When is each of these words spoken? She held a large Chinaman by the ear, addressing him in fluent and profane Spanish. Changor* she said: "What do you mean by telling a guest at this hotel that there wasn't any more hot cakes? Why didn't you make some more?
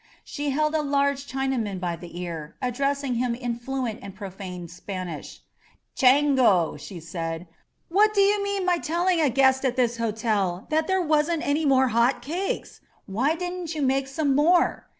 She 0.23 0.49
held 0.49 0.73
a 0.73 0.81
large 0.81 1.27
Chinaman 1.31 1.79
by 1.79 1.95
the 1.95 2.19
ear, 2.19 2.55
addressing 2.59 3.13
him 3.17 3.35
in 3.35 3.55
fluent 3.59 3.99
and 4.01 4.15
profane 4.15 4.67
Spanish. 4.67 5.41
Changor* 5.95 6.79
she 6.79 6.99
said: 6.99 7.45
"What 7.87 8.11
do 8.11 8.21
you 8.21 8.43
mean 8.43 8.65
by 8.65 8.79
telling 8.79 9.21
a 9.21 9.29
guest 9.29 9.63
at 9.63 9.75
this 9.75 9.97
hotel 9.97 10.65
that 10.71 10.87
there 10.87 11.03
wasn't 11.03 11.45
any 11.47 11.67
more 11.67 11.89
hot 11.89 12.23
cakes? 12.23 12.81
Why 13.05 13.35
didn't 13.35 13.75
you 13.75 13.83
make 13.83 14.07
some 14.07 14.33
more? 14.35 14.87